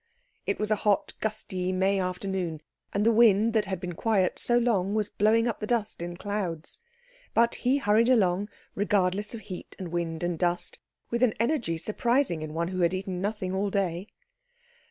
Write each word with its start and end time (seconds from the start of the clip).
It 0.47 0.57
was 0.57 0.71
a 0.71 0.77
hot, 0.81 1.13
gusty 1.19 1.71
May 1.71 1.99
afternoon, 1.99 2.63
and 2.91 3.05
the 3.05 3.11
wind 3.11 3.53
that 3.53 3.65
had 3.65 3.79
been 3.79 3.93
quiet 3.93 4.39
so 4.39 4.57
long 4.57 4.95
was 4.95 5.09
blowing 5.09 5.47
up 5.47 5.59
the 5.59 5.67
dust 5.67 6.01
in 6.01 6.17
clouds; 6.17 6.79
but 7.35 7.53
he 7.53 7.77
hurried 7.77 8.09
along 8.09 8.49
regardless 8.73 9.35
of 9.35 9.41
heat 9.41 9.75
and 9.77 9.89
wind 9.89 10.23
and 10.23 10.39
dust, 10.39 10.79
with 11.11 11.21
an 11.21 11.35
energy 11.39 11.77
surprising 11.77 12.41
in 12.41 12.55
one 12.55 12.69
who 12.69 12.79
had 12.81 12.95
eaten 12.95 13.21
nothing 13.21 13.53
all 13.53 13.69
day. 13.69 14.07